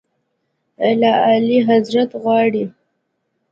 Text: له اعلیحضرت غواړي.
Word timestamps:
له 1.01 1.11
اعلیحضرت 1.29 2.09
غواړي. 2.23 2.65